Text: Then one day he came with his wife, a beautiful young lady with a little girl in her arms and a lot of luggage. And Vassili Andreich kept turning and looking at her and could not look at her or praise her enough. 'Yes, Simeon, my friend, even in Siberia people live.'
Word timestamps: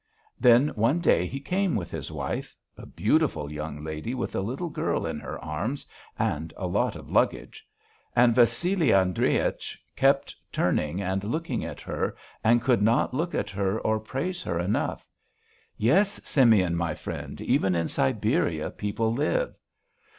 Then 0.39 0.69
one 0.69 0.99
day 0.99 1.27
he 1.27 1.39
came 1.39 1.75
with 1.75 1.91
his 1.91 2.11
wife, 2.11 2.55
a 2.75 2.87
beautiful 2.87 3.51
young 3.51 3.83
lady 3.83 4.15
with 4.15 4.35
a 4.35 4.41
little 4.41 4.71
girl 4.71 5.05
in 5.05 5.19
her 5.19 5.37
arms 5.45 5.85
and 6.17 6.51
a 6.57 6.65
lot 6.65 6.95
of 6.95 7.11
luggage. 7.11 7.63
And 8.15 8.33
Vassili 8.33 8.91
Andreich 8.91 9.77
kept 9.95 10.35
turning 10.51 11.03
and 11.03 11.23
looking 11.23 11.63
at 11.63 11.81
her 11.81 12.15
and 12.43 12.63
could 12.63 12.81
not 12.81 13.13
look 13.13 13.35
at 13.35 13.51
her 13.51 13.79
or 13.79 13.99
praise 13.99 14.41
her 14.41 14.59
enough. 14.59 15.05
'Yes, 15.77 16.19
Simeon, 16.27 16.75
my 16.75 16.95
friend, 16.95 17.39
even 17.39 17.75
in 17.75 17.87
Siberia 17.87 18.71
people 18.71 19.13
live.' 19.13 19.53